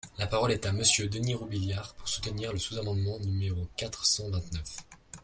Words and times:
La 0.17 0.25
parole 0.25 0.51
est 0.51 0.65
à 0.65 0.71
Monsieur 0.71 1.07
Denys 1.07 1.35
Robiliard, 1.35 1.93
pour 1.93 2.09
soutenir 2.09 2.51
le 2.51 2.57
sous-amendement 2.57 3.19
numéro 3.19 3.67
quatre 3.77 4.03
cent 4.03 4.31
vingt-neuf. 4.31 4.77